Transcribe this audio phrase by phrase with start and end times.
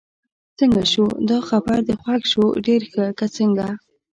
[0.59, 3.67] څنګه شو، دا خبر دې خوښ شو؟ ډېر ښه، که څنګه؟